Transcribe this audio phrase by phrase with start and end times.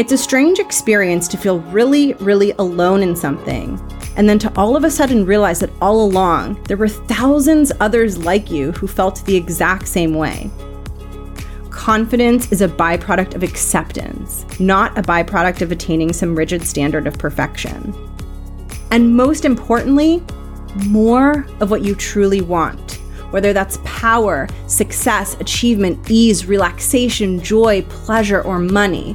[0.00, 3.78] It's a strange experience to feel really, really alone in something,
[4.16, 8.16] and then to all of a sudden realize that all along there were thousands others
[8.16, 10.50] like you who felt the exact same way.
[11.68, 17.18] Confidence is a byproduct of acceptance, not a byproduct of attaining some rigid standard of
[17.18, 17.92] perfection.
[18.90, 20.22] And most importantly,
[20.86, 22.92] more of what you truly want,
[23.32, 29.14] whether that's power, success, achievement, ease, relaxation, joy, pleasure, or money.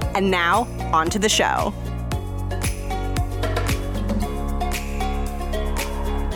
[0.13, 1.73] And now, on to the show.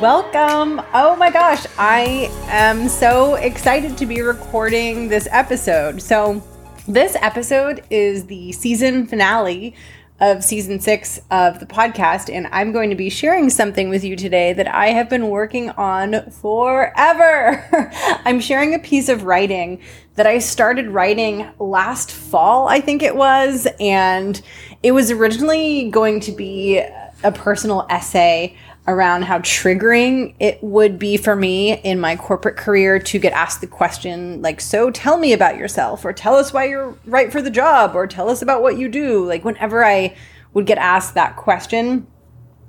[0.01, 0.81] Welcome.
[0.93, 6.01] Oh my gosh, I am so excited to be recording this episode.
[6.01, 6.43] So,
[6.87, 9.73] this episode is the season finale
[10.19, 14.15] of season six of the podcast, and I'm going to be sharing something with you
[14.15, 17.67] today that I have been working on forever.
[18.25, 19.81] I'm sharing a piece of writing
[20.15, 24.41] that I started writing last fall, I think it was, and
[24.81, 26.81] it was originally going to be
[27.23, 28.55] a personal essay
[28.87, 33.59] around how triggering it would be for me in my corporate career to get asked
[33.61, 37.41] the question like so tell me about yourself or tell us why you're right for
[37.41, 39.25] the job or tell us about what you do.
[39.25, 40.15] Like whenever i
[40.53, 42.05] would get asked that question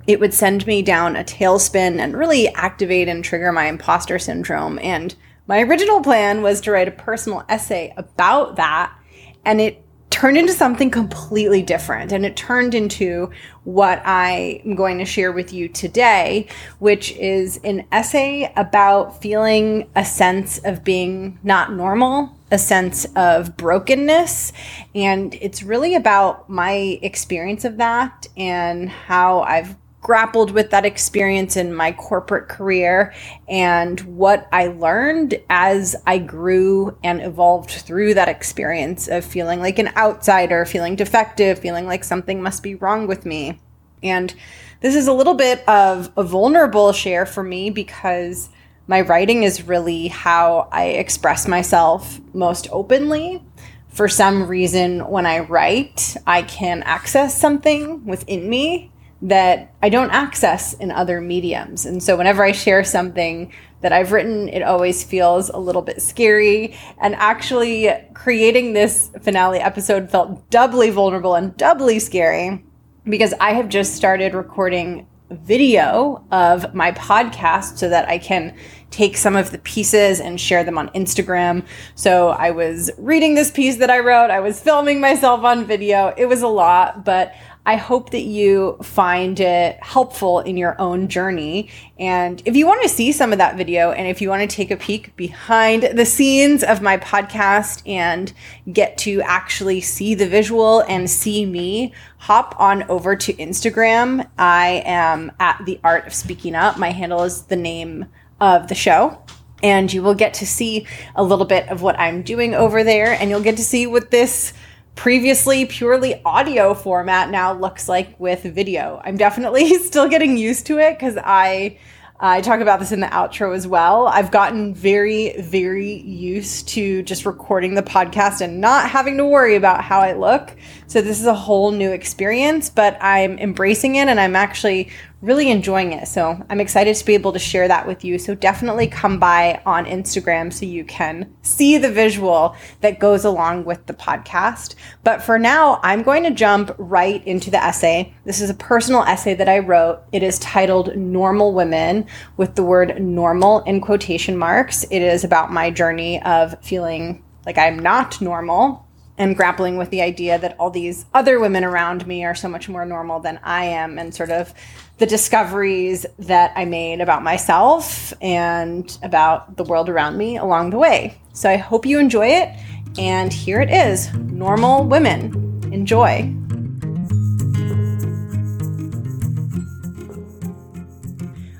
[0.07, 4.79] it would send me down a tailspin and really activate and trigger my imposter syndrome.
[4.79, 5.13] And
[5.47, 8.97] my original plan was to write a personal essay about that.
[9.43, 9.83] And it
[10.17, 12.11] turned into something completely different.
[12.11, 13.29] And it turned into
[13.65, 16.47] what I'm going to share with you today,
[16.79, 23.55] which is an essay about feeling a sense of being not normal, a sense of
[23.57, 24.53] brokenness.
[24.95, 29.75] And it's really about my experience of that and how I've
[30.07, 33.13] grappled with that experience in my corporate career
[33.49, 39.79] and what I learned as I grew and evolved through that experience of feeling like
[39.79, 43.59] an outsider, feeling defective, feeling like something must be wrong with me.
[44.01, 44.33] And
[44.79, 48.47] this is a little bit of a vulnerable share for me because
[48.87, 53.43] my writing is really how I express myself most openly.
[53.89, 58.89] For some reason, when I write, I can access something within me
[59.21, 61.85] that I don't access in other mediums.
[61.85, 63.51] And so whenever I share something
[63.81, 66.75] that I've written, it always feels a little bit scary.
[67.01, 72.63] And actually, creating this finale episode felt doubly vulnerable and doubly scary
[73.05, 78.55] because I have just started recording video of my podcast so that I can
[78.89, 81.65] take some of the pieces and share them on Instagram.
[81.95, 86.13] So I was reading this piece that I wrote, I was filming myself on video.
[86.17, 87.33] It was a lot, but
[87.67, 91.69] I hope that you find it helpful in your own journey.
[91.99, 94.55] And if you want to see some of that video and if you want to
[94.55, 98.31] take a peek behind the scenes of my podcast and
[98.71, 104.25] get to actually see the visual and see me, hop on over to Instagram.
[104.37, 106.79] I am at the art of speaking up.
[106.79, 108.05] My handle is the name
[108.39, 109.21] of the show
[109.61, 113.11] and you will get to see a little bit of what I'm doing over there
[113.11, 114.53] and you'll get to see what this
[114.97, 118.99] previously purely audio format now looks like with video.
[119.05, 121.77] I'm definitely still getting used to it because I
[122.19, 124.07] I talk about this in the outro as well.
[124.07, 129.55] I've gotten very, very used to just recording the podcast and not having to worry
[129.55, 130.55] about how I look.
[130.87, 134.89] So, this is a whole new experience, but I'm embracing it and I'm actually
[135.21, 136.07] really enjoying it.
[136.07, 138.19] So I'm excited to be able to share that with you.
[138.19, 143.65] So definitely come by on Instagram so you can see the visual that goes along
[143.65, 144.75] with the podcast.
[145.03, 148.13] But for now, I'm going to jump right into the essay.
[148.25, 150.03] This is a personal essay that I wrote.
[150.11, 152.05] It is titled Normal Women
[152.37, 154.83] with the word normal in quotation marks.
[154.91, 158.85] It is about my journey of feeling like I'm not normal
[159.17, 162.69] and grappling with the idea that all these other women around me are so much
[162.69, 164.53] more normal than I am, and sort of
[164.97, 170.77] the discoveries that I made about myself and about the world around me along the
[170.77, 171.21] way.
[171.33, 172.49] So I hope you enjoy it.
[172.97, 175.61] And here it is Normal Women.
[175.71, 176.33] Enjoy.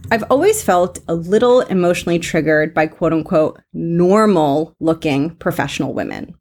[0.10, 6.34] I've always felt a little emotionally triggered by quote unquote normal looking professional women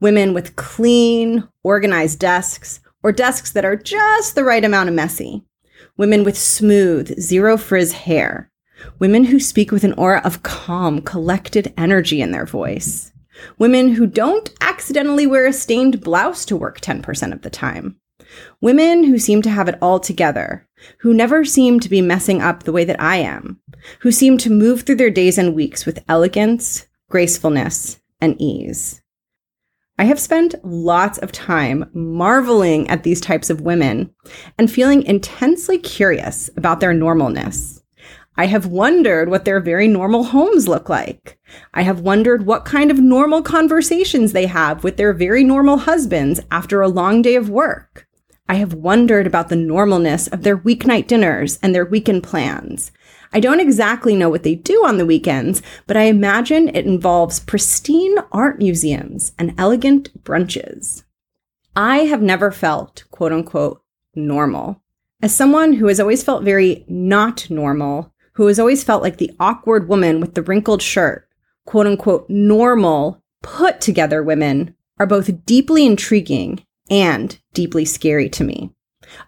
[0.00, 5.44] women with clean, organized desks, or desks that are just the right amount of messy.
[6.00, 8.50] Women with smooth, zero frizz hair.
[8.98, 13.12] Women who speak with an aura of calm, collected energy in their voice.
[13.58, 17.96] Women who don't accidentally wear a stained blouse to work 10% of the time.
[18.62, 20.66] Women who seem to have it all together,
[21.00, 23.60] who never seem to be messing up the way that I am,
[23.98, 28.99] who seem to move through their days and weeks with elegance, gracefulness, and ease.
[30.00, 34.10] I have spent lots of time marveling at these types of women
[34.56, 37.82] and feeling intensely curious about their normalness.
[38.34, 41.38] I have wondered what their very normal homes look like.
[41.74, 46.40] I have wondered what kind of normal conversations they have with their very normal husbands
[46.50, 48.08] after a long day of work.
[48.48, 52.90] I have wondered about the normalness of their weeknight dinners and their weekend plans.
[53.32, 57.40] I don't exactly know what they do on the weekends, but I imagine it involves
[57.40, 61.04] pristine art museums and elegant brunches.
[61.76, 63.82] I have never felt, quote unquote,
[64.14, 64.82] normal.
[65.22, 69.32] As someone who has always felt very not normal, who has always felt like the
[69.38, 71.28] awkward woman with the wrinkled shirt,
[71.66, 78.70] quote unquote, normal, put together women are both deeply intriguing and deeply scary to me.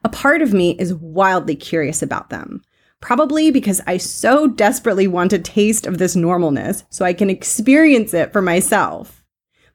[0.02, 2.62] A part of me is wildly curious about them.
[3.02, 8.14] Probably because I so desperately want a taste of this normalness so I can experience
[8.14, 9.24] it for myself.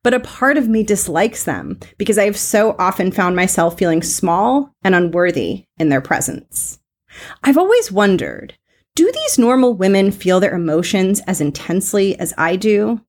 [0.02, 4.02] But a part of me dislikes them because I have so often found myself feeling
[4.02, 6.80] small and unworthy in their presence.
[7.44, 8.56] I've always wondered
[8.96, 13.02] do these normal women feel their emotions as intensely as I do?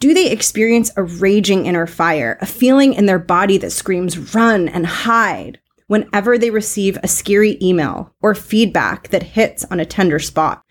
[0.00, 4.68] Do they experience a raging inner fire, a feeling in their body that screams run
[4.68, 10.20] and hide whenever they receive a scary email or feedback that hits on a tender
[10.20, 10.62] spot?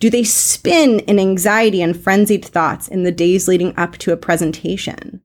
[0.00, 4.16] Do they spin in anxiety and frenzied thoughts in the days leading up to a
[4.16, 5.22] presentation?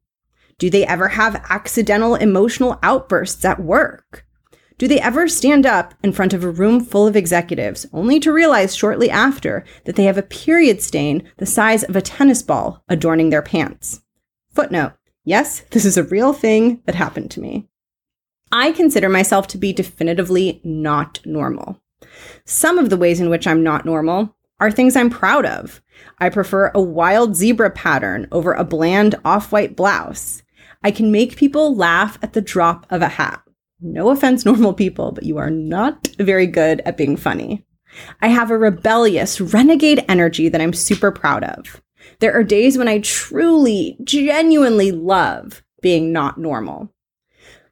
[0.57, 4.25] Do they ever have accidental emotional outbursts at work?
[4.77, 8.31] Do they ever stand up in front of a room full of executives only to
[8.31, 12.83] realize shortly after that they have a period stain the size of a tennis ball
[12.87, 14.01] adorning their pants?
[14.53, 14.93] Footnote
[15.25, 17.68] Yes, this is a real thing that happened to me.
[18.51, 21.81] I consider myself to be definitively not normal.
[22.45, 25.81] Some of the ways in which I'm not normal are things I'm proud of.
[26.19, 30.43] I prefer a wild zebra pattern over a bland off white blouse.
[30.83, 33.41] I can make people laugh at the drop of a hat.
[33.81, 37.65] No offense, normal people, but you are not very good at being funny.
[38.21, 41.81] I have a rebellious, renegade energy that I'm super proud of.
[42.19, 46.93] There are days when I truly, genuinely love being not normal.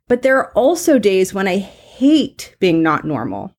[0.07, 3.53] But there are also days when I hate being not normal.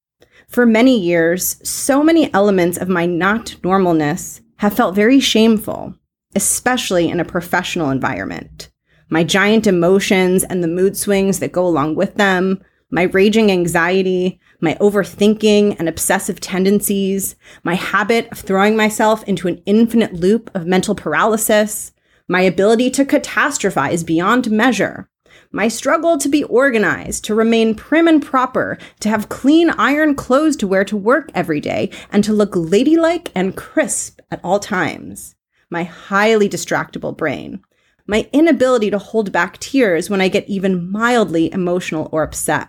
[0.48, 5.94] For many years, so many elements of my not normalness have felt very shameful,
[6.34, 8.70] especially in a professional environment
[9.10, 14.40] my giant emotions and the mood swings that go along with them, my raging anxiety,
[14.60, 20.66] my overthinking and obsessive tendencies, my habit of throwing myself into an infinite loop of
[20.66, 21.92] mental paralysis,
[22.28, 25.08] my ability to catastrophize beyond measure,
[25.50, 30.56] my struggle to be organized, to remain prim and proper, to have clean iron clothes
[30.56, 35.34] to wear to work every day, and to look ladylike and crisp at all times,
[35.70, 37.60] my highly distractible brain,
[38.06, 42.68] my inability to hold back tears when I get even mildly emotional or upset,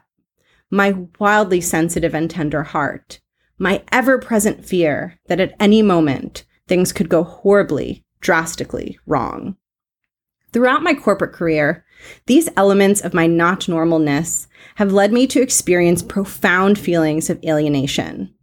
[0.72, 3.20] my wildly sensitive and tender heart,
[3.58, 9.56] my ever present fear that at any moment things could go horribly, drastically wrong.
[10.52, 11.86] Throughout my corporate career,
[12.26, 18.34] these elements of my not normalness have led me to experience profound feelings of alienation.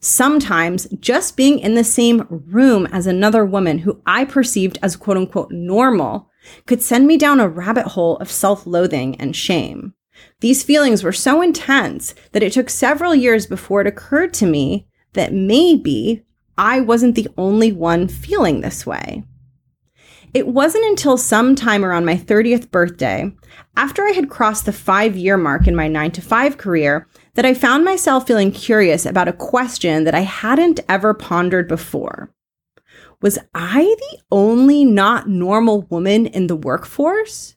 [0.00, 5.16] Sometimes just being in the same room as another woman who I perceived as quote
[5.16, 6.30] unquote normal
[6.66, 9.94] could send me down a rabbit hole of self loathing and shame.
[10.40, 14.86] These feelings were so intense that it took several years before it occurred to me
[15.12, 16.24] that maybe
[16.56, 19.24] I wasn't the only one feeling this way.
[20.32, 23.32] It wasn't until sometime around my 30th birthday,
[23.76, 27.44] after I had crossed the five year mark in my 9 to 5 career, that
[27.44, 32.32] I found myself feeling curious about a question that I hadn't ever pondered before.
[33.20, 37.56] Was I the only not normal woman in the workforce?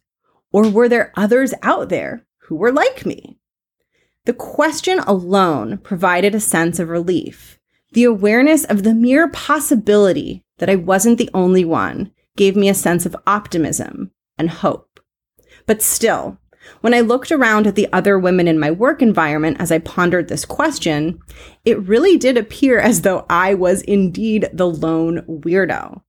[0.52, 3.38] Or were there others out there who were like me?
[4.26, 7.60] The question alone provided a sense of relief.
[7.92, 12.74] The awareness of the mere possibility that I wasn't the only one gave me a
[12.74, 15.00] sense of optimism and hope.
[15.66, 16.40] But still,
[16.82, 20.28] when I looked around at the other women in my work environment as I pondered
[20.28, 21.20] this question,
[21.66, 26.02] it really did appear as though I was indeed the lone weirdo.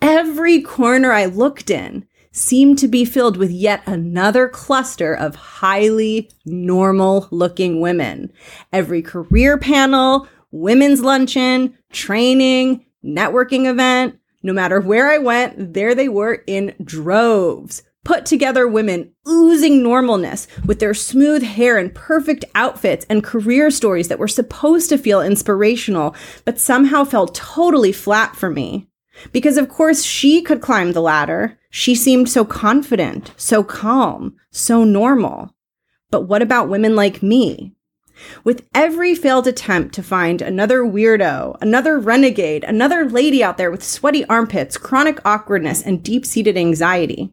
[0.00, 6.30] Every corner I looked in seemed to be filled with yet another cluster of highly
[6.44, 8.32] normal looking women.
[8.72, 16.08] Every career panel, women's luncheon, training, networking event, no matter where I went, there they
[16.08, 17.82] were in droves.
[18.04, 24.08] Put together women oozing normalness with their smooth hair and perfect outfits and career stories
[24.08, 28.88] that were supposed to feel inspirational, but somehow felt totally flat for me.
[29.30, 31.58] Because of course she could climb the ladder.
[31.70, 35.54] She seemed so confident, so calm, so normal.
[36.10, 37.74] But what about women like me?
[38.44, 43.84] With every failed attempt to find another weirdo, another renegade, another lady out there with
[43.84, 47.32] sweaty armpits, chronic awkwardness, and deep seated anxiety,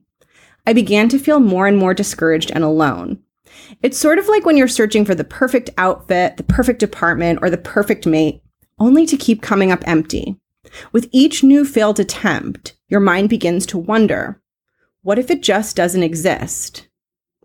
[0.66, 3.24] I began to feel more and more discouraged and alone.
[3.82, 7.50] It's sort of like when you're searching for the perfect outfit, the perfect apartment, or
[7.50, 8.42] the perfect mate,
[8.80, 10.40] only to keep coming up empty.
[10.92, 14.42] With each new failed attempt, your mind begins to wonder
[15.02, 16.89] what if it just doesn't exist?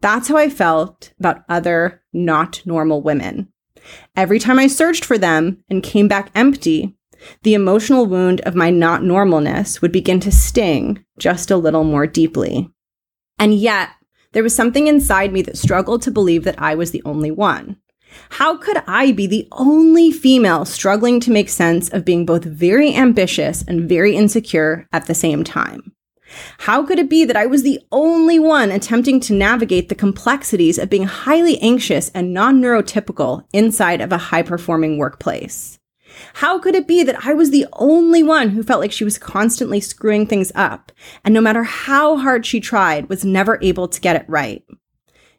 [0.05, 3.49] That's how I felt about other not normal women.
[4.15, 6.95] Every time I searched for them and came back empty,
[7.43, 12.07] the emotional wound of my not normalness would begin to sting just a little more
[12.07, 12.69] deeply.
[13.39, 13.93] And yet,
[14.33, 17.79] there was something inside me that struggled to believe that I was the only one.
[18.29, 22.95] How could I be the only female struggling to make sense of being both very
[22.95, 25.94] ambitious and very insecure at the same time?
[26.59, 30.79] How could it be that I was the only one attempting to navigate the complexities
[30.79, 35.79] of being highly anxious and non neurotypical inside of a high performing workplace?
[36.35, 39.19] How could it be that I was the only one who felt like she was
[39.19, 40.93] constantly screwing things up,
[41.25, 44.65] and no matter how hard she tried, was never able to get it right?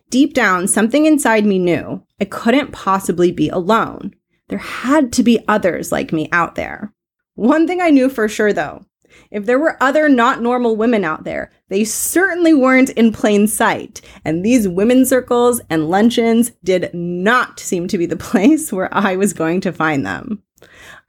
[0.09, 4.13] Deep down, something inside me knew I couldn't possibly be alone.
[4.49, 6.93] There had to be others like me out there.
[7.33, 8.85] One thing I knew for sure though
[9.31, 14.01] if there were other not normal women out there, they certainly weren't in plain sight.
[14.24, 19.15] And these women's circles and luncheons did not seem to be the place where I
[19.15, 20.43] was going to find them.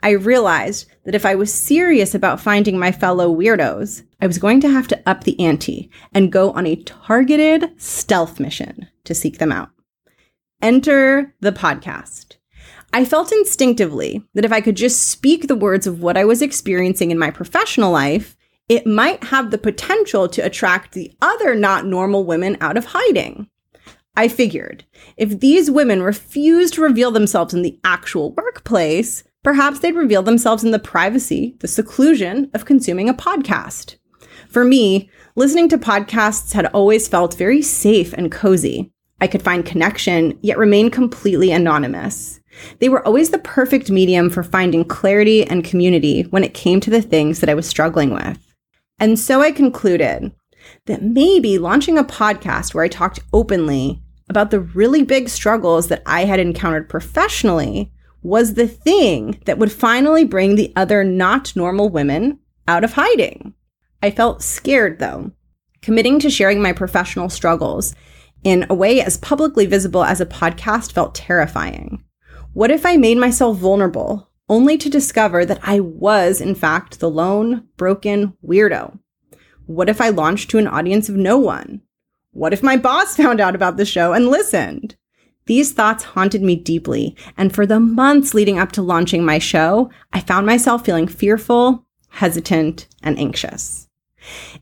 [0.03, 4.61] I realized that if I was serious about finding my fellow weirdos, I was going
[4.61, 9.39] to have to up the ante and go on a targeted stealth mission to seek
[9.39, 9.71] them out.
[10.63, 12.36] Enter the podcast.
[12.97, 16.41] I felt instinctively that if I could just speak the words of what I was
[16.41, 18.38] experiencing in my professional life,
[18.71, 23.50] it might have the potential to attract the other not normal women out of hiding.
[24.17, 24.87] I figured
[25.19, 30.65] if these women refused to reveal themselves in the actual workplace, perhaps they'd reveal themselves
[30.65, 33.97] in the privacy, the seclusion of consuming a podcast.
[34.49, 38.91] For me, listening to podcasts had always felt very safe and cozy.
[39.21, 42.41] I could find connection, yet remain completely anonymous.
[42.79, 46.91] They were always the perfect medium for finding clarity and community when it came to
[46.91, 48.39] the things that I was struggling with.
[48.99, 50.33] And so I concluded
[50.87, 56.03] that maybe launching a podcast where I talked openly about the really big struggles that
[56.07, 61.89] I had encountered professionally was the thing that would finally bring the other not normal
[61.89, 63.55] women out of hiding.
[64.03, 65.31] I felt scared though.
[65.83, 67.95] Committing to sharing my professional struggles
[68.43, 72.03] in a way as publicly visible as a podcast felt terrifying.
[72.57, 77.11] What if I made myself vulnerable only to discover that I was, in fact, the
[77.11, 78.99] lone, broken weirdo?
[79.67, 81.83] What if I launched to an audience of no one?
[82.31, 84.97] What if my boss found out about the show and listened?
[85.45, 89.91] These thoughts haunted me deeply, and for the months leading up to launching my show,
[90.15, 93.87] I found myself feeling fearful, hesitant, and anxious.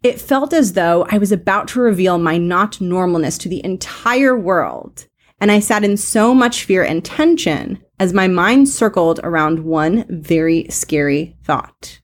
[0.02, 4.36] It felt as though I was about to reveal my not normalness to the entire
[4.36, 5.06] world,
[5.44, 10.06] and I sat in so much fear and tension as my mind circled around one
[10.08, 12.00] very scary thought.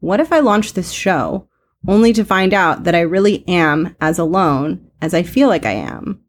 [0.00, 1.48] What if I launch this show
[1.88, 5.70] only to find out that I really am as alone as I feel like I
[5.70, 6.20] am?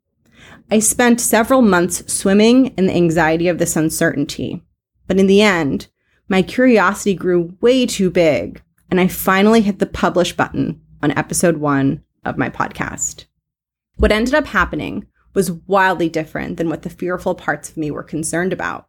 [0.71, 4.63] I spent several months swimming in the anxiety of this uncertainty.
[5.07, 5.89] But in the end,
[6.29, 11.57] my curiosity grew way too big, and I finally hit the publish button on episode
[11.57, 13.25] one of my podcast.
[13.97, 18.03] What ended up happening was wildly different than what the fearful parts of me were
[18.03, 18.87] concerned about.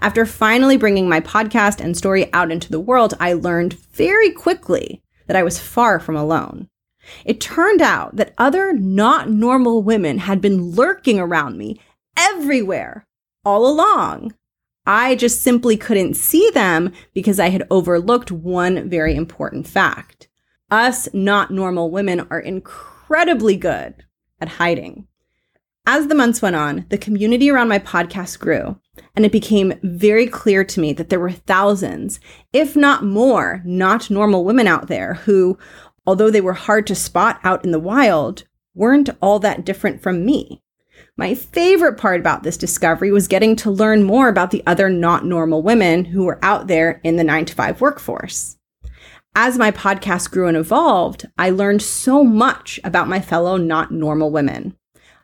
[0.00, 5.02] After finally bringing my podcast and story out into the world, I learned very quickly
[5.26, 6.68] that I was far from alone.
[7.24, 11.80] It turned out that other not normal women had been lurking around me
[12.16, 13.06] everywhere
[13.44, 14.34] all along.
[14.86, 20.28] I just simply couldn't see them because I had overlooked one very important fact.
[20.70, 24.04] Us not normal women are incredibly good
[24.40, 25.06] at hiding.
[25.88, 28.80] As the months went on, the community around my podcast grew,
[29.14, 32.18] and it became very clear to me that there were thousands,
[32.52, 35.56] if not more, not normal women out there who
[36.06, 40.24] although they were hard to spot out in the wild, weren't all that different from
[40.24, 40.62] me.
[41.16, 45.24] My favorite part about this discovery was getting to learn more about the other not
[45.24, 48.56] normal women who were out there in the nine to five workforce.
[49.34, 54.30] As my podcast grew and evolved, I learned so much about my fellow not normal
[54.30, 54.76] women.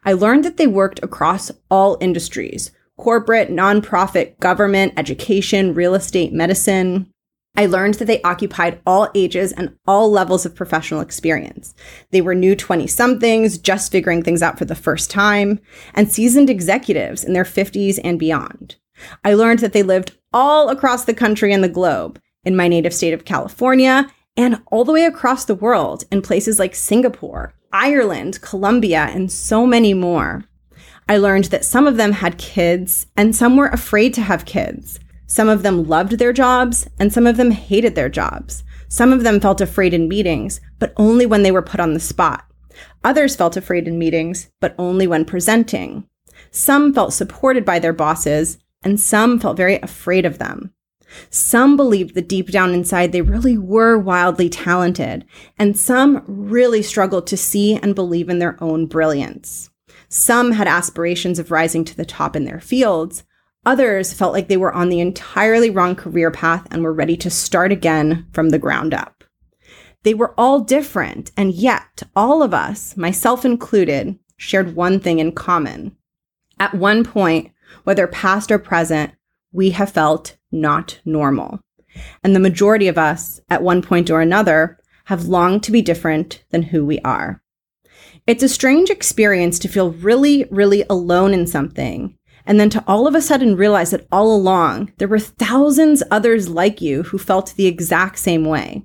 [0.05, 7.11] I learned that they worked across all industries corporate, nonprofit, government, education, real estate, medicine.
[7.57, 11.75] I learned that they occupied all ages and all levels of professional experience.
[12.11, 15.59] They were new 20 somethings, just figuring things out for the first time,
[15.95, 18.77] and seasoned executives in their 50s and beyond.
[19.25, 22.95] I learned that they lived all across the country and the globe, in my native
[22.95, 28.41] state of California, and all the way across the world in places like Singapore, Ireland,
[28.43, 30.45] Colombia, and so many more.
[31.09, 35.01] I learned that some of them had kids and some were afraid to have kids.
[35.27, 38.63] Some of them loved their jobs and some of them hated their jobs.
[38.89, 42.01] Some of them felt afraid in meetings, but only when they were put on the
[42.01, 42.45] spot.
[43.05, 46.07] Others felt afraid in meetings, but only when presenting.
[46.51, 50.75] Some felt supported by their bosses, and some felt very afraid of them.
[51.31, 55.25] Some believed that deep down inside they really were wildly talented,
[55.59, 59.71] and some really struggled to see and believe in their own brilliance.
[60.09, 63.25] Some had aspirations of rising to the top in their fields,
[63.65, 67.31] Others felt like they were on the entirely wrong career path and were ready to
[67.31, 69.23] start again from the ground up.
[70.03, 75.31] They were all different, and yet all of us, myself included, shared one thing in
[75.31, 75.97] common.
[76.59, 77.53] At one point,
[77.85, 79.13] whether past or present,
[79.53, 81.61] we have felt not normal.
[82.23, 86.45] And the majority of us, at one point or another, have longed to be different
[86.51, 87.43] than who we are.
[88.27, 92.17] It's a strange experience to feel really, really alone in something
[92.47, 96.49] and then to all of a sudden realize that all along there were thousands others
[96.49, 98.85] like you who felt the exact same way.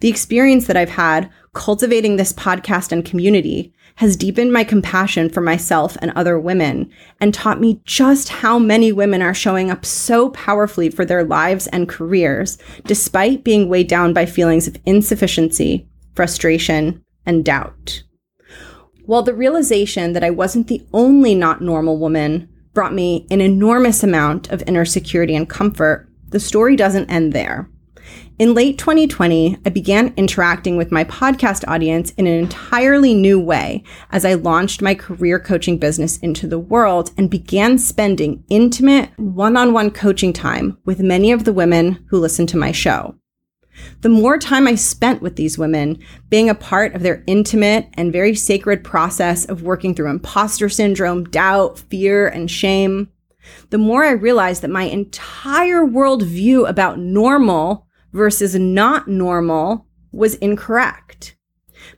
[0.00, 5.40] The experience that I've had cultivating this podcast and community has deepened my compassion for
[5.40, 10.30] myself and other women and taught me just how many women are showing up so
[10.30, 17.02] powerfully for their lives and careers, despite being weighed down by feelings of insufficiency, frustration,
[17.24, 18.02] and doubt.
[19.06, 24.02] While the realization that I wasn't the only not normal woman brought me an enormous
[24.02, 27.70] amount of inner security and comfort, the story doesn't end there.
[28.36, 33.84] In late 2020, I began interacting with my podcast audience in an entirely new way
[34.10, 39.56] as I launched my career coaching business into the world and began spending intimate one
[39.56, 43.14] on one coaching time with many of the women who listen to my show.
[44.00, 48.12] The more time I spent with these women, being a part of their intimate and
[48.12, 53.10] very sacred process of working through imposter syndrome, doubt, fear, and shame,
[53.70, 61.36] the more I realized that my entire worldview about normal versus not normal was incorrect.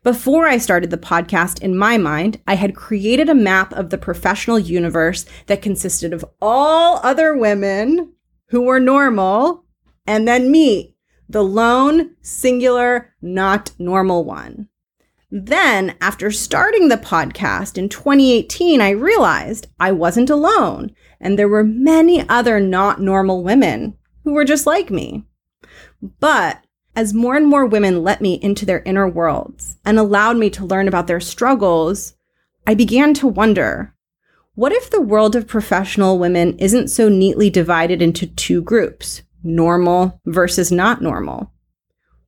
[0.03, 3.99] Before I started the podcast, in my mind, I had created a map of the
[3.99, 8.15] professional universe that consisted of all other women
[8.49, 9.65] who were normal
[10.07, 10.97] and then me,
[11.29, 14.69] the lone, singular, not normal one.
[15.31, 21.65] Then, after starting the podcast in 2018, I realized I wasn't alone, and there were
[21.65, 25.25] many other not normal women who were just like me.
[26.21, 30.51] But as more and more women let me into their inner worlds and allowed me
[30.51, 32.15] to learn about their struggles,
[32.67, 33.95] I began to wonder
[34.55, 40.21] what if the world of professional women isn't so neatly divided into two groups normal
[40.27, 41.53] versus not normal?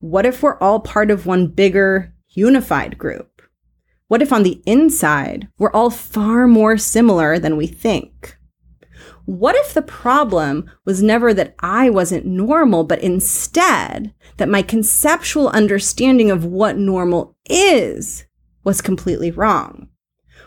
[0.00, 3.42] What if we're all part of one bigger, unified group?
[4.06, 8.37] What if on the inside, we're all far more similar than we think?
[9.28, 15.50] What if the problem was never that I wasn't normal, but instead that my conceptual
[15.50, 18.24] understanding of what normal is
[18.64, 19.90] was completely wrong?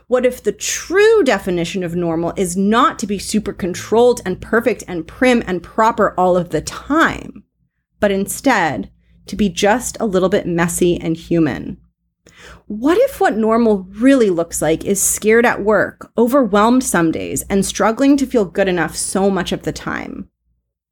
[0.08, 4.84] What if the true definition of normal is not to be super controlled and perfect
[4.88, 7.44] and prim and proper all of the time,
[8.00, 8.90] but instead
[9.28, 11.78] to be just a little bit messy and human?
[12.68, 17.66] What if what normal really looks like is scared at work, overwhelmed some days, and
[17.66, 20.30] struggling to feel good enough so much of the time?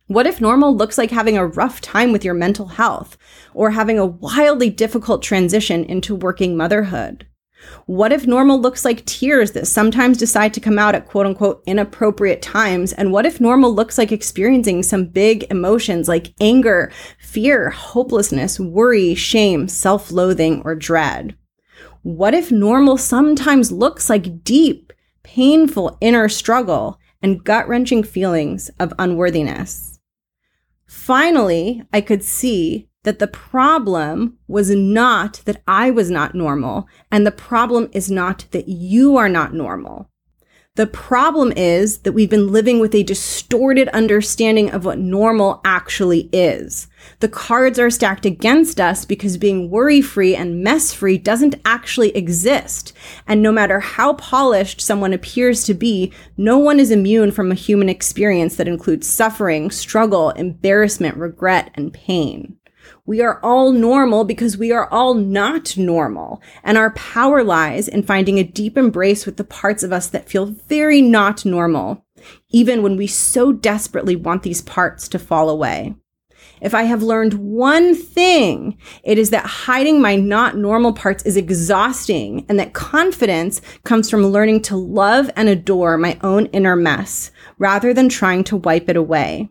[0.08, 3.18] What if normal looks like having a rough time with your mental health
[3.54, 7.28] or having a wildly difficult transition into working motherhood?
[7.86, 11.64] What if normal looks like tears that sometimes decide to come out at quote unquote
[11.66, 12.94] inappropriate times?
[12.94, 19.14] And what if normal looks like experiencing some big emotions like anger, fear, hopelessness, worry,
[19.16, 21.36] shame, self loathing, or dread?
[22.02, 28.94] What if normal sometimes looks like deep, painful inner struggle and gut wrenching feelings of
[28.98, 30.00] unworthiness?
[30.86, 37.28] Finally, I could see that the problem was not that I was not normal, and
[37.28, 40.10] the problem is not that you are not normal.
[40.80, 46.30] The problem is that we've been living with a distorted understanding of what normal actually
[46.32, 46.88] is.
[47.20, 52.16] The cards are stacked against us because being worry free and mess free doesn't actually
[52.16, 52.94] exist.
[53.28, 57.56] And no matter how polished someone appears to be, no one is immune from a
[57.56, 62.59] human experience that includes suffering, struggle, embarrassment, regret, and pain.
[63.06, 66.42] We are all normal because we are all not normal.
[66.64, 70.30] And our power lies in finding a deep embrace with the parts of us that
[70.30, 72.06] feel very not normal,
[72.50, 75.96] even when we so desperately want these parts to fall away.
[76.62, 81.38] If I have learned one thing, it is that hiding my not normal parts is
[81.38, 87.32] exhausting and that confidence comes from learning to love and adore my own inner mess
[87.58, 89.50] rather than trying to wipe it away.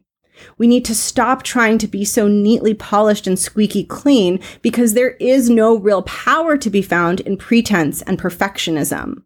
[0.57, 5.12] We need to stop trying to be so neatly polished and squeaky clean because there
[5.12, 9.22] is no real power to be found in pretense and perfectionism.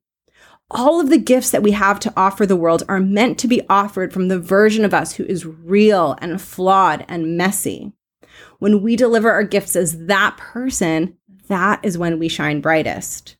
[0.70, 3.60] All of the gifts that we have to offer the world are meant to be
[3.68, 7.92] offered from the version of us who is real and flawed and messy.
[8.58, 13.36] When we deliver our gifts as that person, that is when we shine brightest.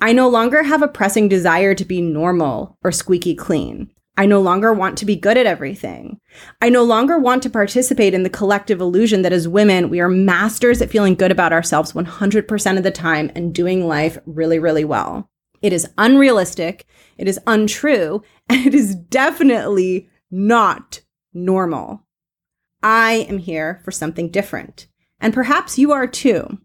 [0.00, 3.90] I no longer have a pressing desire to be normal or squeaky clean.
[4.16, 6.20] I no longer want to be good at everything.
[6.62, 10.08] I no longer want to participate in the collective illusion that as women, we are
[10.08, 14.84] masters at feeling good about ourselves 100% of the time and doing life really, really
[14.84, 15.28] well.
[15.62, 21.00] It is unrealistic, it is untrue, and it is definitely not
[21.32, 22.02] normal.
[22.82, 24.86] I am here for something different.
[25.18, 26.58] And perhaps you are too.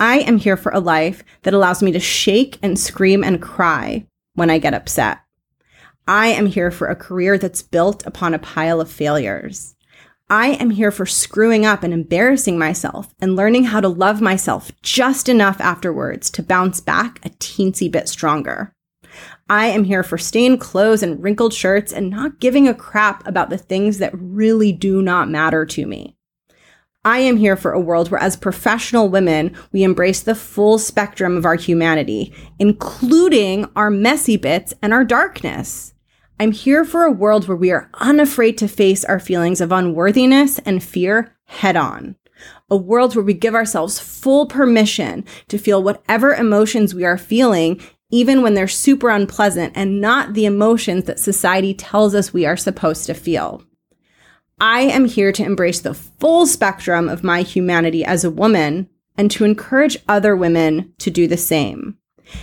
[0.00, 4.06] I am here for a life that allows me to shake and scream and cry
[4.34, 5.18] when I get upset.
[6.06, 9.76] I am here for a career that's built upon a pile of failures.
[10.28, 14.72] I am here for screwing up and embarrassing myself and learning how to love myself
[14.82, 18.72] just enough afterwards to bounce back a teensy bit stronger.
[19.48, 23.50] I am here for stained clothes and wrinkled shirts and not giving a crap about
[23.50, 26.16] the things that really do not matter to me.
[27.04, 31.36] I am here for a world where, as professional women, we embrace the full spectrum
[31.36, 35.94] of our humanity, including our messy bits and our darkness.
[36.38, 40.60] I'm here for a world where we are unafraid to face our feelings of unworthiness
[40.60, 42.14] and fear head on.
[42.70, 47.80] A world where we give ourselves full permission to feel whatever emotions we are feeling,
[48.10, 52.56] even when they're super unpleasant and not the emotions that society tells us we are
[52.56, 53.64] supposed to feel.
[54.62, 59.28] I am here to embrace the full spectrum of my humanity as a woman and
[59.32, 61.98] to encourage other women to do the same.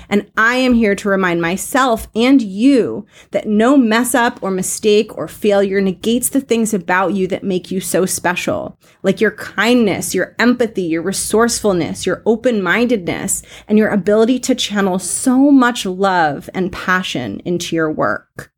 [0.10, 5.18] And I am here to remind myself and you that no mess up or mistake
[5.18, 10.14] or failure negates the things about you that make you so special, like your kindness,
[10.14, 16.50] your empathy, your resourcefulness, your open mindedness, and your ability to channel so much love
[16.54, 18.52] and passion into your work.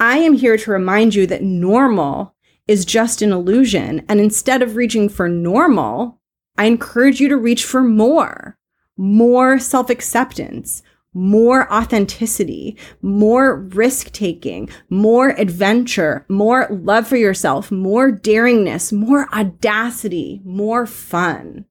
[0.00, 2.34] I am here to remind you that normal
[2.70, 4.04] is just an illusion.
[4.08, 6.20] And instead of reaching for normal,
[6.56, 8.56] I encourage you to reach for more
[8.96, 10.82] more self acceptance,
[11.14, 20.42] more authenticity, more risk taking, more adventure, more love for yourself, more daringness, more audacity,
[20.44, 21.64] more fun.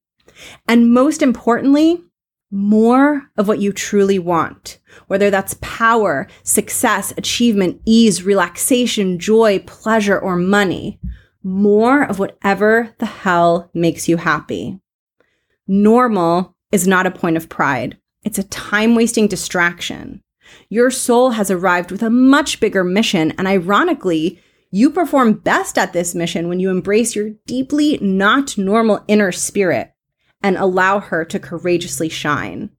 [0.67, 2.03] And most importantly,
[2.51, 10.19] more of what you truly want, whether that's power, success, achievement, ease, relaxation, joy, pleasure,
[10.19, 10.99] or money.
[11.43, 14.79] More of whatever the hell makes you happy.
[15.67, 17.97] Normal is not a point of pride.
[18.23, 20.21] It's a time wasting distraction.
[20.69, 25.93] Your soul has arrived with a much bigger mission, and ironically, you perform best at
[25.93, 29.93] this mission when you embrace your deeply not normal inner spirit
[30.43, 32.69] and allow her to courageously shine.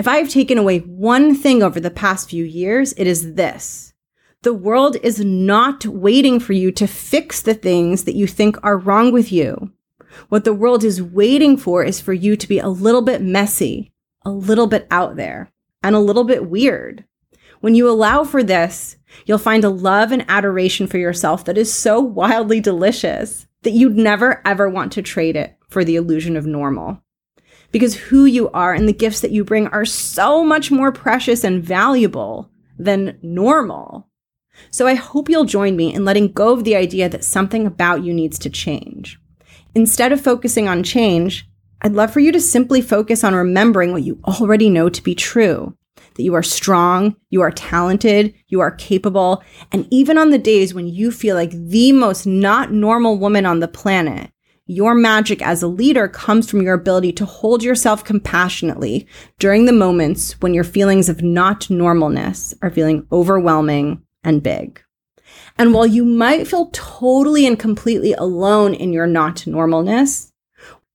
[0.00, 3.92] If I have taken away one thing over the past few years, it is this.
[4.40, 8.78] The world is not waiting for you to fix the things that you think are
[8.78, 9.72] wrong with you.
[10.30, 13.92] What the world is waiting for is for you to be a little bit messy,
[14.24, 17.04] a little bit out there, and a little bit weird.
[17.60, 21.70] When you allow for this, you'll find a love and adoration for yourself that is
[21.70, 26.46] so wildly delicious that you'd never ever want to trade it for the illusion of
[26.46, 27.02] normal.
[27.72, 31.44] Because who you are and the gifts that you bring are so much more precious
[31.44, 34.08] and valuable than normal.
[34.70, 38.02] So I hope you'll join me in letting go of the idea that something about
[38.02, 39.18] you needs to change.
[39.74, 41.46] Instead of focusing on change,
[41.82, 45.14] I'd love for you to simply focus on remembering what you already know to be
[45.14, 45.76] true
[46.16, 50.74] that you are strong, you are talented, you are capable, and even on the days
[50.74, 54.30] when you feel like the most not normal woman on the planet,
[54.72, 59.04] Your magic as a leader comes from your ability to hold yourself compassionately
[59.40, 64.80] during the moments when your feelings of not normalness are feeling overwhelming and big.
[65.58, 70.29] And while you might feel totally and completely alone in your not normalness,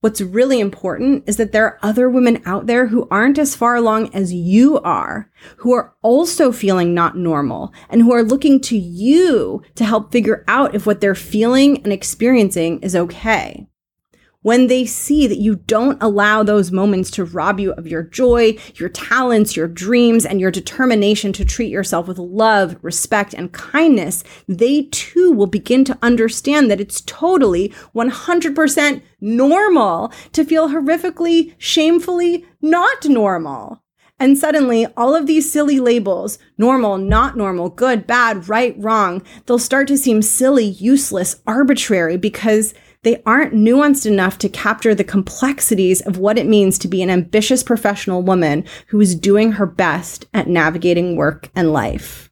[0.05, 3.75] What's really important is that there are other women out there who aren't as far
[3.75, 8.77] along as you are, who are also feeling not normal and who are looking to
[8.77, 13.65] you to help figure out if what they're feeling and experiencing is okay
[14.45, 18.55] when they see that you don't allow those moments to rob you of your joy,
[18.75, 24.23] your talents, your dreams, and your determination to treat yourself with love, respect, and kindness,
[24.47, 32.45] they too will begin to understand that it's totally 100% normal to feel horrifically, shamefully
[32.61, 33.81] not normal.
[34.17, 39.59] And suddenly, all of these silly labels normal, not normal, good, bad, right, wrong they'll
[39.59, 42.73] start to seem silly, useless, arbitrary because
[43.05, 47.11] they aren't nuanced enough to capture the complexities of what it means to be an
[47.11, 52.31] ambitious professional woman who is doing her best at navigating work and life.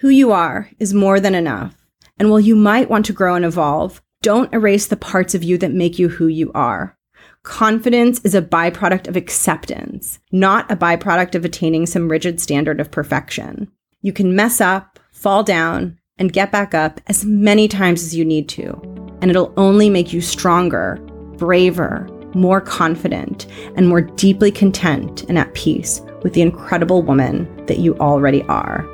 [0.00, 1.76] Who you are is more than enough.
[2.18, 5.56] And while you might want to grow and evolve, don't erase the parts of you
[5.58, 6.98] that make you who you are.
[7.44, 12.90] Confidence is a byproduct of acceptance, not a byproduct of attaining some rigid standard of
[12.90, 13.70] perfection.
[14.02, 18.24] You can mess up, fall down, and get back up as many times as you
[18.24, 20.96] need to and it'll only make you stronger,
[21.36, 27.78] braver, more confident, and more deeply content and at peace with the incredible woman that
[27.78, 28.86] you already are.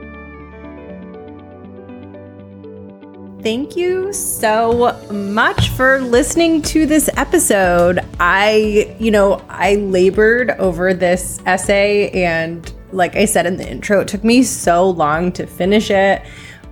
[3.42, 8.00] Thank you so much for listening to this episode.
[8.18, 14.00] I, you know, I labored over this essay, and like I said in the intro,
[14.00, 16.22] it took me so long to finish it.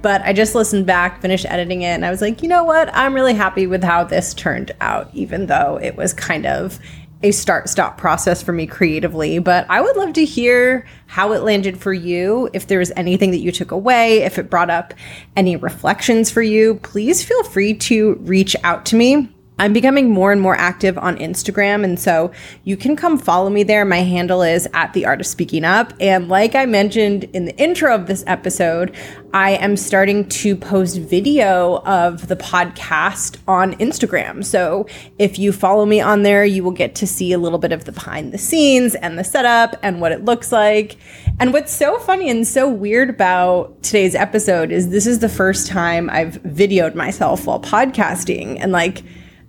[0.05, 2.95] But I just listened back, finished editing it, and I was like, you know what?
[2.95, 6.79] I'm really happy with how this turned out, even though it was kind of
[7.23, 9.38] a start stop process for me creatively.
[9.38, 12.51] But I would love to hear how it landed for you.
[12.53, 14.93] If there was anything that you took away, if it brought up
[15.37, 19.34] any reflections for you, please feel free to reach out to me.
[19.59, 21.85] I'm becoming more and more active on Instagram.
[21.85, 22.33] And so
[22.64, 23.85] you can come follow me there.
[23.85, 25.93] My handle is at the art of speaking up.
[26.01, 28.95] And like I mentioned in the intro of this episode,
[29.33, 34.45] I am starting to post video of the podcast on Instagram.
[34.45, 34.87] So
[35.19, 37.85] if you follow me on there, you will get to see a little bit of
[37.85, 40.97] the behind the scenes and the setup and what it looks like.
[41.38, 45.69] And what's so funny and so weird about today's episode is this is the first
[45.69, 48.59] time I've videoed myself while podcasting.
[48.61, 49.03] And like,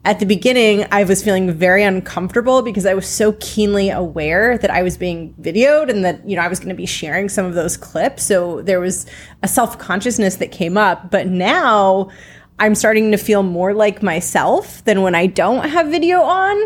[0.05, 4.69] at the beginning, I was feeling very uncomfortable because I was so keenly aware that
[4.69, 7.45] I was being videoed and that, you know, I was going to be sharing some
[7.45, 8.23] of those clips.
[8.23, 9.07] So there was
[9.41, 11.09] a self consciousness that came up.
[11.09, 12.11] But now
[12.59, 16.57] I'm starting to feel more like myself than when I don't have video on,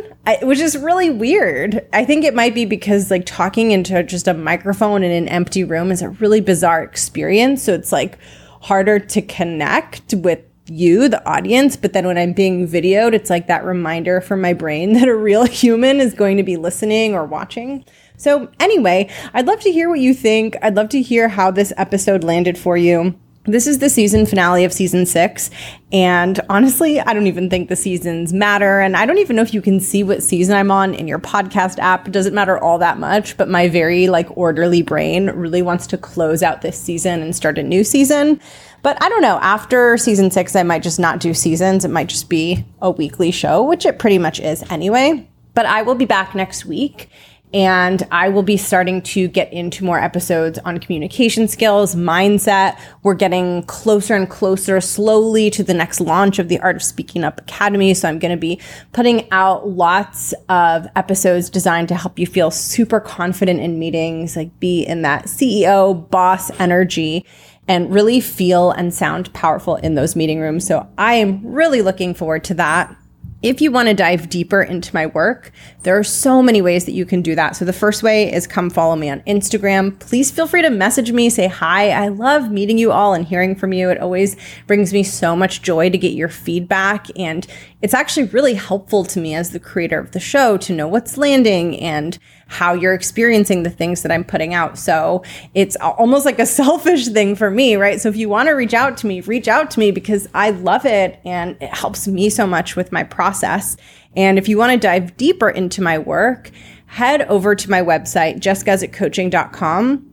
[0.42, 1.88] which is really weird.
[1.94, 5.64] I think it might be because like talking into just a microphone in an empty
[5.64, 7.64] room is a really bizarre experience.
[7.64, 8.20] So it's like
[8.62, 13.48] harder to connect with you, the audience, but then when I'm being videoed, it's like
[13.48, 17.26] that reminder for my brain that a real human is going to be listening or
[17.26, 17.86] watching.
[18.18, 20.58] So, anyway, I'd love to hear what you think.
[20.62, 23.18] I'd love to hear how this episode landed for you.
[23.52, 25.50] This is the season finale of season six.
[25.92, 28.80] And honestly, I don't even think the seasons matter.
[28.80, 31.18] And I don't even know if you can see what season I'm on in your
[31.18, 32.08] podcast app.
[32.08, 35.98] It doesn't matter all that much, but my very like orderly brain really wants to
[35.98, 38.40] close out this season and start a new season.
[38.84, 39.40] But I don't know.
[39.42, 41.84] After season six, I might just not do seasons.
[41.84, 45.28] It might just be a weekly show, which it pretty much is anyway.
[45.56, 47.10] But I will be back next week
[47.54, 52.80] and I will be starting to get into more episodes on communication skills, mindset.
[53.02, 57.24] We're getting closer and closer slowly to the next launch of the Art of Speaking
[57.24, 57.94] Up Academy.
[57.96, 58.60] So I'm going to be
[58.94, 64.60] putting out lots of episodes designed to help you feel super confident in meetings, like
[64.60, 67.26] be in that CEO boss energy
[67.68, 70.66] and really feel and sound powerful in those meeting rooms.
[70.66, 72.96] So I am really looking forward to that.
[73.42, 76.92] If you want to dive deeper into my work, there are so many ways that
[76.92, 77.56] you can do that.
[77.56, 79.98] So the first way is come follow me on Instagram.
[80.00, 81.92] Please feel free to message me, say hi.
[81.92, 83.90] I love meeting you all and hearing from you.
[83.90, 84.36] It always
[84.68, 87.08] brings me so much joy to get your feedback.
[87.18, 87.48] And
[87.82, 91.18] it's actually really helpful to me as the creator of the show to know what's
[91.18, 94.78] landing and how you're experiencing the things that I'm putting out.
[94.78, 98.02] So it's almost like a selfish thing for me, right?
[98.02, 100.50] So if you want to reach out to me, reach out to me because I
[100.50, 103.78] love it and it helps me so much with my process.
[104.16, 106.52] And if you want to dive deeper into my work,
[106.88, 110.09] head over to my website, jessguzikcoaching.com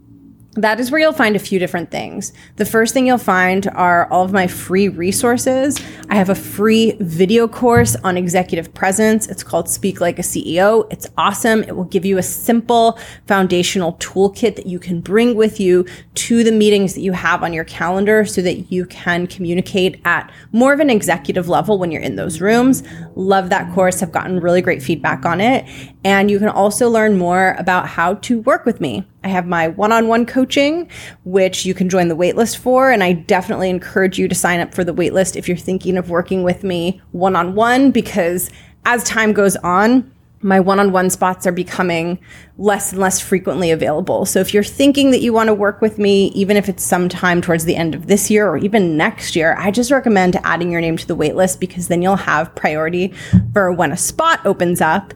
[0.56, 2.32] that is where you'll find a few different things.
[2.56, 5.80] The first thing you'll find are all of my free resources.
[6.08, 9.26] I have a free video course on executive presence.
[9.28, 10.86] It's called Speak Like a CEO.
[10.90, 11.62] It's awesome.
[11.62, 16.42] It will give you a simple foundational toolkit that you can bring with you to
[16.42, 20.72] the meetings that you have on your calendar so that you can communicate at more
[20.72, 22.82] of an executive level when you're in those rooms.
[23.14, 24.00] Love that course.
[24.00, 25.66] Have gotten really great feedback on it.
[26.04, 29.06] And you can also learn more about how to work with me.
[29.26, 30.88] I have my one on one coaching,
[31.24, 32.92] which you can join the waitlist for.
[32.92, 36.10] And I definitely encourage you to sign up for the waitlist if you're thinking of
[36.10, 38.50] working with me one on one, because
[38.84, 40.12] as time goes on,
[40.42, 42.20] my one on one spots are becoming
[42.56, 44.26] less and less frequently available.
[44.26, 47.40] So if you're thinking that you want to work with me, even if it's sometime
[47.40, 50.80] towards the end of this year or even next year, I just recommend adding your
[50.80, 53.12] name to the waitlist because then you'll have priority
[53.52, 55.14] for when a spot opens up.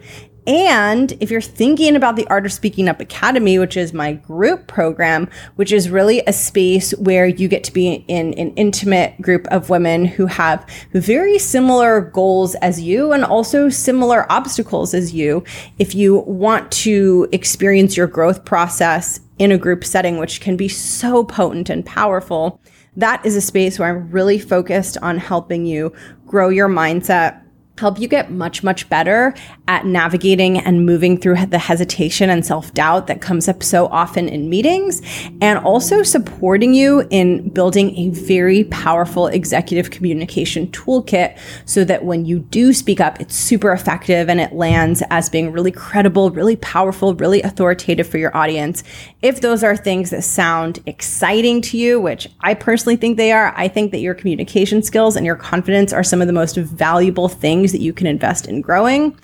[0.50, 4.66] And if you're thinking about the Art of Speaking Up Academy, which is my group
[4.66, 9.46] program, which is really a space where you get to be in an intimate group
[9.52, 15.44] of women who have very similar goals as you and also similar obstacles as you.
[15.78, 20.66] If you want to experience your growth process in a group setting, which can be
[20.66, 22.60] so potent and powerful,
[22.96, 25.92] that is a space where I'm really focused on helping you
[26.26, 27.40] grow your mindset
[27.80, 29.34] help you get much, much better
[29.66, 34.28] at navigating and moving through the hesitation and self doubt that comes up so often
[34.28, 35.00] in meetings,
[35.40, 42.26] and also supporting you in building a very powerful executive communication toolkit so that when
[42.26, 46.56] you do speak up, it's super effective and it lands as being really credible, really
[46.56, 48.84] powerful, really authoritative for your audience.
[49.22, 53.54] If those are things that sound exciting to you, which I personally think they are,
[53.56, 57.28] I think that your communication skills and your confidence are some of the most valuable
[57.28, 59.18] things that you can invest in growing.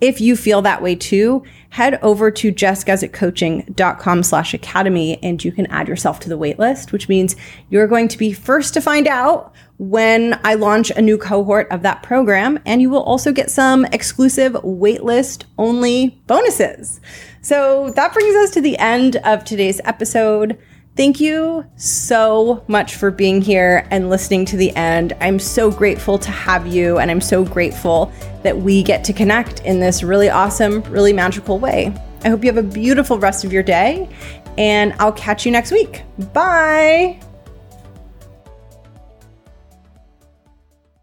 [0.00, 5.66] If you feel that way too, head over to jessguzikcoaching.com slash academy and you can
[5.66, 7.36] add yourself to the waitlist, which means
[7.68, 11.82] you're going to be first to find out when I launch a new cohort of
[11.82, 12.58] that program.
[12.64, 17.00] And you will also get some exclusive waitlist only bonuses.
[17.42, 20.58] So that brings us to the end of today's episode.
[21.00, 25.14] Thank you so much for being here and listening to the end.
[25.22, 29.64] I'm so grateful to have you, and I'm so grateful that we get to connect
[29.64, 31.90] in this really awesome, really magical way.
[32.22, 34.10] I hope you have a beautiful rest of your day,
[34.58, 36.02] and I'll catch you next week.
[36.34, 37.18] Bye.